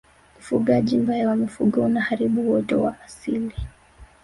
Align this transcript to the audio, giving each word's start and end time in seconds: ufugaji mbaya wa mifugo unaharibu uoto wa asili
ufugaji 0.39 0.97
mbaya 0.97 1.27
wa 1.29 1.35
mifugo 1.35 1.83
unaharibu 1.83 2.41
uoto 2.41 2.81
wa 2.81 3.01
asili 3.03 3.55